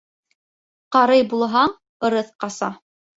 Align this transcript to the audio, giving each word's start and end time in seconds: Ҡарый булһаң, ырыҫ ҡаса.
Ҡарый 0.95 1.21
булһаң, 1.33 1.75
ырыҫ 2.09 2.33
ҡаса. 2.45 2.71